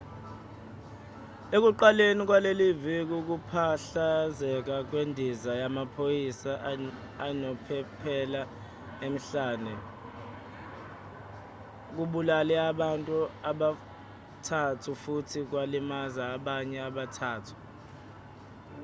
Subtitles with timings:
[1.55, 6.53] ekuqaleni kwaleli viki ukuphahlazeka kwendiza yamaphoyisa
[7.27, 8.41] enophephela
[9.07, 9.73] emhlane
[11.95, 13.15] kubulale abantu
[13.51, 17.55] abathathu futhi kwalimaza abanye abathathu